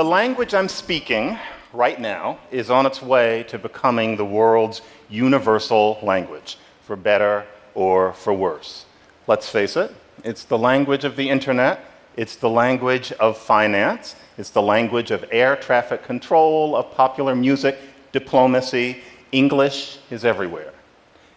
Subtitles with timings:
[0.00, 1.38] The language I'm speaking
[1.74, 4.80] right now is on its way to becoming the world's
[5.10, 7.44] universal language, for better
[7.74, 8.86] or for worse.
[9.26, 9.94] Let's face it,
[10.24, 11.84] it's the language of the internet,
[12.16, 17.76] it's the language of finance, it's the language of air traffic control, of popular music,
[18.10, 19.02] diplomacy.
[19.32, 20.72] English is everywhere.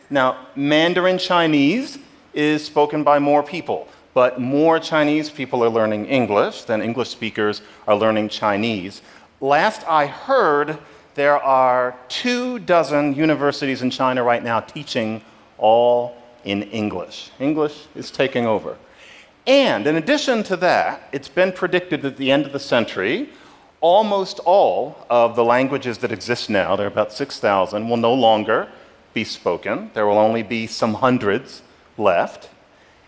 [0.10, 1.98] Now, Mandarin Chinese
[2.34, 7.62] is spoken by more people, but more Chinese people are learning English than English speakers
[7.88, 9.02] are learning Chinese.
[9.42, 10.78] Last I heard,
[11.16, 15.22] there are two dozen universities in China right now teaching
[15.58, 17.32] all in English.
[17.40, 18.78] English is taking over.
[19.46, 23.30] And in addition to that, it's been predicted that at the end of the century,
[23.82, 28.70] almost all of the languages that exist now, there are about 6,000, will no longer
[29.14, 29.92] be spoken.
[29.94, 31.62] There will only be some hundreds
[31.98, 32.50] left.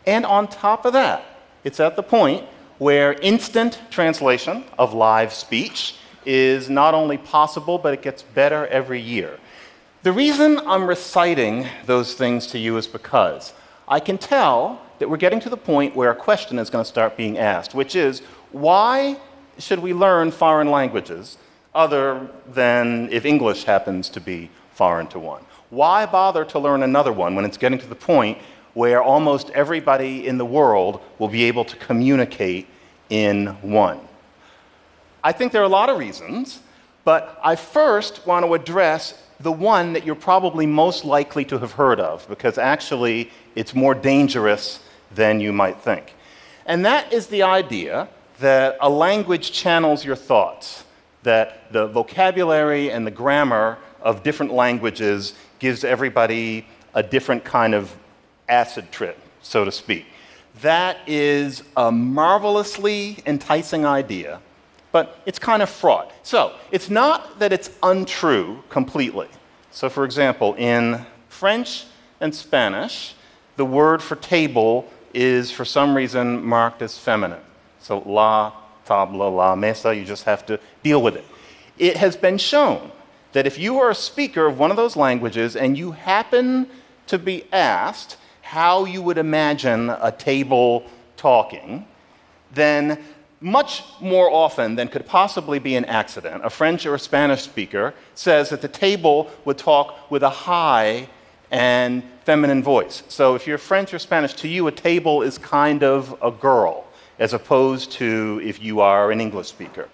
[0.06, 1.24] And on top of that,
[1.64, 2.46] it's at the point
[2.78, 9.00] where instant translation of live speech is not only possible, but it gets better every
[9.00, 9.38] year.
[10.04, 13.54] The reason I'm reciting those things to you is because
[13.88, 16.88] I can tell that we're getting to the point where a question is going to
[16.88, 19.18] start being asked, which is why
[19.58, 21.38] should we learn foreign languages
[21.74, 25.44] other than if English happens to be foreign to one?
[25.70, 28.38] Why bother to learn another one when it's getting to the point
[28.76, 32.68] where almost everybody in the world will be able to communicate
[33.10, 34.00] in one?
[35.24, 36.60] I think there are a lot of reasons,
[37.04, 41.72] but I first want to address the one that you're probably most likely to have
[41.72, 44.82] heard of, because actually it's more dangerous
[45.14, 46.14] than you might think.
[46.66, 48.08] And that is the idea
[48.40, 50.84] that a language channels your thoughts,
[51.24, 57.96] that the vocabulary and the grammar of different languages gives everybody a different kind of
[58.50, 60.06] acid trip, so to speak.
[60.62, 64.42] That is a marvelously enticing idea,
[64.92, 66.12] but it's kind of fraught.
[66.24, 69.28] So, it's not that it's untrue completely.
[69.72, 71.86] So, for example, in French
[72.22, 73.16] and Spanish,
[73.58, 77.42] the word for table is for some reason marked as feminine.
[77.80, 78.54] So, la
[78.86, 81.26] table, la mesa, you just have to deal with it.
[81.78, 82.92] It has been shown
[83.34, 86.70] that if you are a speaker of one of those languages and you happen
[87.08, 90.86] to be asked how you would imagine a table
[91.18, 91.84] talking,
[92.54, 93.04] then
[93.42, 97.96] much more often than could possibly be an accident, a French or a Spanish speaker
[98.14, 101.10] says that the table would talk with a high
[101.50, 103.02] and feminine voice.
[103.08, 106.86] So if you're French or Spanish, to you, a table is kind of a girl,
[107.18, 109.90] as opposed to if you are an English speaker.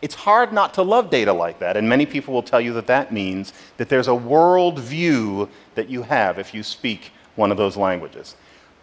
[0.00, 2.86] It's hard not to love data like that, and many people will tell you that
[2.86, 7.56] that means that there's a world view that you have if you speak one of
[7.56, 8.36] those languages.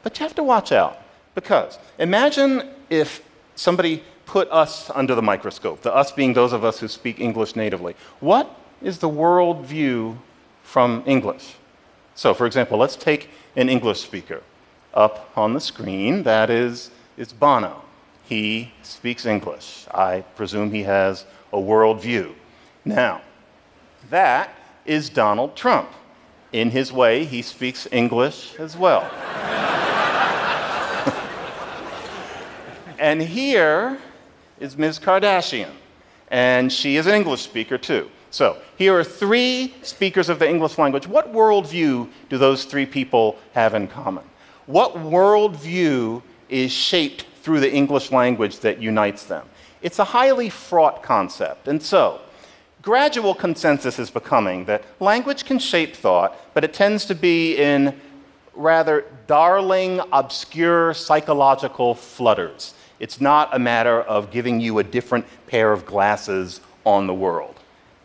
[0.03, 0.99] But you have to watch out,
[1.35, 3.21] because imagine if
[3.55, 7.55] somebody put us under the microscope, the us being those of us who speak English
[7.55, 7.95] natively.
[8.19, 8.49] What
[8.81, 10.19] is the world view
[10.63, 11.55] from English?
[12.15, 14.41] So, for example, let's take an English speaker.
[14.93, 17.81] Up on the screen, that is, is Bono.
[18.23, 19.87] He speaks English.
[19.91, 22.35] I presume he has a world view.
[22.85, 23.21] Now,
[24.09, 24.51] that
[24.85, 25.89] is Donald Trump.
[26.53, 29.01] In his way, he speaks English as well.
[32.99, 33.97] and here
[34.59, 34.99] is Ms.
[34.99, 35.71] Kardashian,
[36.29, 38.07] and she is an English speaker too.
[38.29, 41.07] So, here are three speakers of the English language.
[41.07, 44.23] What worldview do those three people have in common?
[44.67, 49.47] What worldview is shaped through the English language that unites them.
[49.81, 51.67] It's a highly fraught concept.
[51.67, 52.21] And so,
[52.83, 57.99] gradual consensus is becoming that language can shape thought, but it tends to be in
[58.53, 62.75] rather darling, obscure psychological flutters.
[62.99, 67.59] It's not a matter of giving you a different pair of glasses on the world.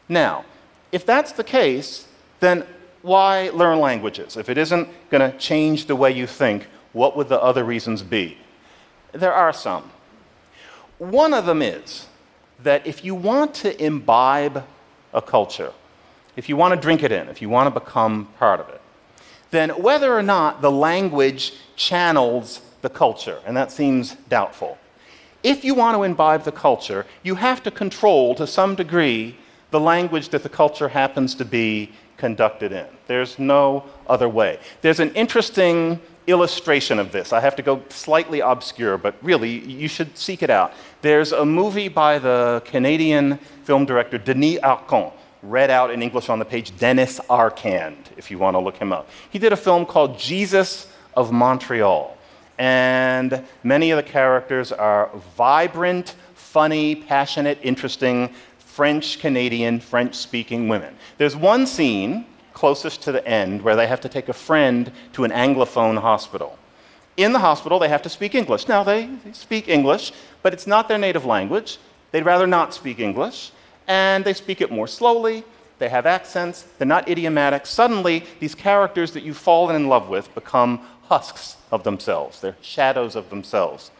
[0.08, 0.46] Now,
[0.90, 2.06] if that's the case,
[2.40, 2.64] then
[3.02, 4.36] why learn languages?
[4.36, 8.02] If it isn't going to change the way you think, what would the other reasons
[8.02, 8.38] be?
[9.12, 9.90] There are some.
[10.98, 12.07] One of them is
[12.62, 14.64] that if you want to imbibe
[15.12, 15.72] a culture,
[16.36, 18.80] if you want to drink it in, if you want to become part of it,
[19.50, 24.78] then whether or not the language channels the culture, and that seems doubtful.
[25.42, 29.36] If you want to imbibe the culture, you have to control to some degree
[29.70, 32.86] the language that the culture happens to be conducted in.
[33.06, 34.58] There's no other way.
[34.80, 37.32] There's an interesting illustration of this.
[37.32, 40.72] I have to go slightly obscure, but really, you should seek it out.
[41.02, 46.38] There's a movie by the Canadian film director Denys Arcand, read out in English on
[46.38, 49.08] the page Dennis Arcand, if you want to look him up.
[49.30, 52.16] He did a film called Jesus of Montreal,
[52.58, 60.94] and many of the characters are vibrant, funny, passionate, interesting French Canadian, French speaking women.
[61.16, 62.26] There's one scene
[62.58, 66.58] closest to the end where they have to take a friend to an Anglophone hospital.
[67.16, 68.66] In the hospital, they have to speak English.
[68.66, 70.12] Now, they speak English,
[70.42, 71.78] but it's not their native language.
[72.10, 73.52] They'd rather not speak English,
[73.86, 75.44] and they speak it more slowly.
[75.78, 77.64] They have accents, they're not idiomatic.
[77.64, 83.14] Suddenly, these characters that you've fallen in love with become husks of themselves, they're shadows
[83.14, 83.92] of themselves.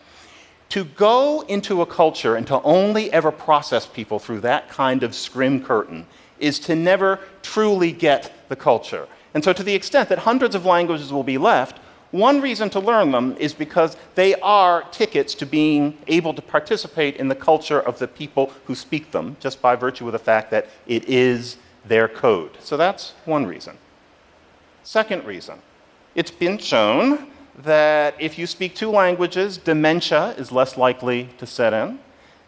[0.70, 5.14] To go into a culture and to only ever process people through that kind of
[5.14, 6.06] scrim curtain
[6.40, 9.06] is to never truly get the culture.
[9.34, 11.78] And so, to the extent that hundreds of languages will be left,
[12.10, 17.16] one reason to learn them is because they are tickets to being able to participate
[17.16, 20.50] in the culture of the people who speak them, just by virtue of the fact
[20.50, 22.56] that it is their code.
[22.60, 23.76] So that's one reason.
[24.82, 25.60] Second reason
[26.14, 31.72] it's been shown that if you speak two languages, dementia is less likely to set
[31.72, 31.98] in,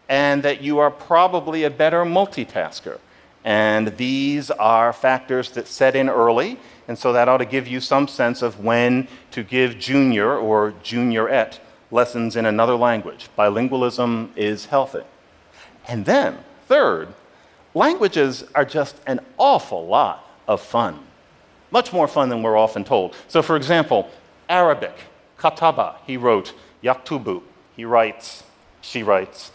[0.09, 2.99] and that you are probably a better multitasker.
[3.43, 7.79] And these are factors that set in early, and so that ought to give you
[7.79, 11.59] some sense of when to give junior or juniorette
[11.89, 13.29] lessons in another language.
[13.37, 15.03] Bilingualism is healthy.
[15.87, 17.09] And then, third,
[17.73, 20.99] languages are just an awful lot of fun.
[21.71, 23.15] Much more fun than we're often told.
[23.27, 24.09] So, for example,
[24.49, 24.95] Arabic,
[25.39, 26.53] kataba, he wrote,
[26.83, 27.41] yaktubu,
[27.75, 28.43] he writes,
[28.81, 29.51] she writes,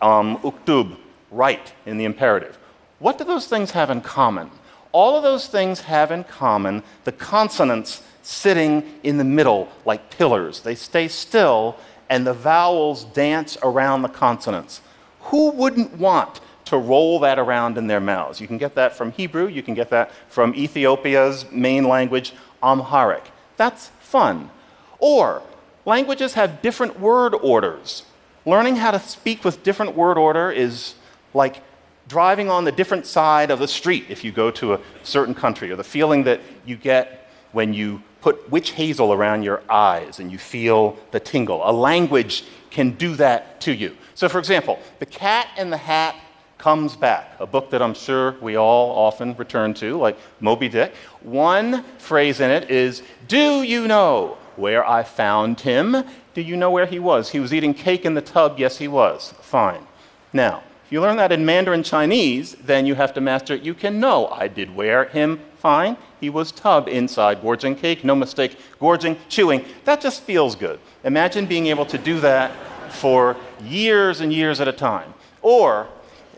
[0.00, 0.96] um, uktub,
[1.30, 2.58] write in the imperative.
[2.98, 4.50] What do those things have in common?
[4.92, 10.60] All of those things have in common the consonants sitting in the middle like pillars.
[10.60, 11.76] They stay still,
[12.08, 14.80] and the vowels dance around the consonants.
[15.20, 18.40] Who wouldn't want to roll that around in their mouths?
[18.40, 22.32] You can get that from Hebrew, you can get that from Ethiopia's main language,
[22.62, 23.24] Amharic.
[23.56, 24.50] That's fun.
[24.98, 25.42] Or
[25.84, 28.04] languages have different word orders.
[28.46, 30.94] Learning how to speak with different word order is
[31.32, 31.62] like
[32.08, 35.70] driving on the different side of the street if you go to a certain country,
[35.70, 40.32] or the feeling that you get when you put witch hazel around your eyes and
[40.32, 41.60] you feel the tingle.
[41.68, 43.96] A language can do that to you.
[44.14, 46.16] So, for example, The Cat in the Hat
[46.58, 50.94] comes back, a book that I'm sure we all often return to, like Moby Dick.
[51.20, 56.04] One phrase in it is, Do you know where I found him?
[56.32, 57.30] Do you know where he was?
[57.30, 58.58] He was eating cake in the tub.
[58.58, 59.34] Yes, he was.
[59.40, 59.86] Fine.
[60.32, 63.62] Now, if you learn that in Mandarin Chinese, then you have to master it.
[63.62, 65.96] You can know I did wear him fine.
[66.20, 69.64] He was tub inside, gorging cake, no mistake, gorging, chewing.
[69.84, 70.78] That just feels good.
[71.02, 72.52] Imagine being able to do that
[72.92, 75.14] for years and years at a time.
[75.40, 75.88] Or,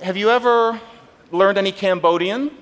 [0.00, 0.80] have you ever
[1.32, 2.52] learned any Cambodian?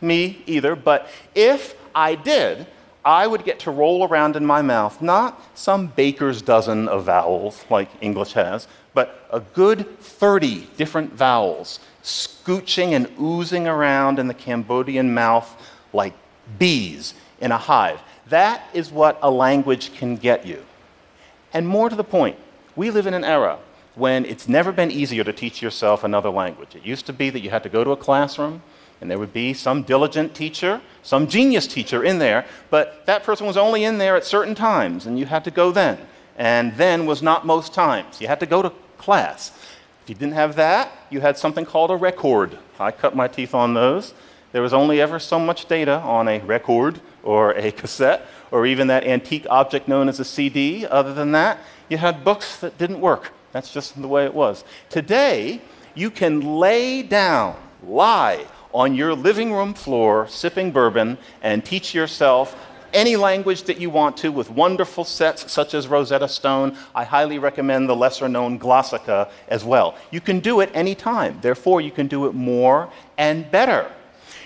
[0.00, 2.66] Me either, but if I did,
[3.04, 7.64] I would get to roll around in my mouth not some baker's dozen of vowels
[7.68, 14.34] like English has, but a good 30 different vowels scooching and oozing around in the
[14.34, 15.54] Cambodian mouth
[15.92, 16.14] like
[16.58, 18.00] bees in a hive.
[18.28, 20.64] That is what a language can get you.
[21.52, 22.38] And more to the point,
[22.74, 23.58] we live in an era
[23.94, 26.74] when it's never been easier to teach yourself another language.
[26.74, 28.62] It used to be that you had to go to a classroom
[29.00, 33.46] and there would be some diligent teacher, some genius teacher in there, but that person
[33.46, 35.98] was only in there at certain times and you had to go then.
[36.36, 38.20] And then was not most times.
[38.20, 39.52] You had to go to class.
[40.02, 42.58] If you didn't have that, you had something called a record.
[42.80, 44.14] I cut my teeth on those.
[44.52, 48.86] There was only ever so much data on a record or a cassette or even
[48.86, 50.86] that antique object known as a CD.
[50.86, 51.58] Other than that,
[51.88, 53.32] you had books that didn't work.
[53.52, 54.64] That's just the way it was.
[54.90, 55.60] Today,
[55.94, 62.56] you can lay down, lie on your living room floor, sipping bourbon, and teach yourself
[62.92, 66.76] any language that you want to with wonderful sets such as Rosetta Stone.
[66.94, 69.96] I highly recommend the lesser known Glossika as well.
[70.10, 73.90] You can do it anytime, therefore, you can do it more and better.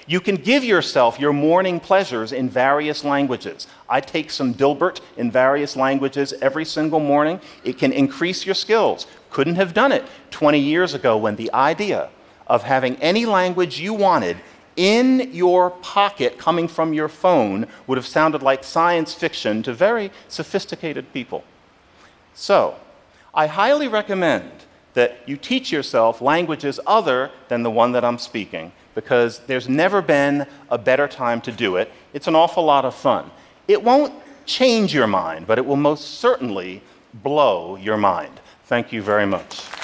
[0.06, 3.66] You can give yourself your morning pleasures in various languages.
[3.90, 7.40] I take some Dilbert in various languages every single morning.
[7.62, 9.06] It can increase your skills.
[9.28, 12.08] Couldn't have done it 20 years ago when the idea
[12.48, 14.36] of having any language you wanted
[14.76, 20.10] in your pocket coming from your phone would have sounded like science fiction to very
[20.28, 21.42] sophisticated people.
[22.32, 22.76] So,
[23.34, 24.50] I highly recommend
[24.94, 30.00] that you teach yourself languages other than the one that I'm speaking because there's never
[30.00, 31.90] been a better time to do it.
[32.12, 33.30] It's an awful lot of fun.
[33.66, 34.14] It won't
[34.46, 36.82] change your mind, but it will most certainly
[37.14, 38.40] blow your mind.
[38.64, 39.77] Thank you very much.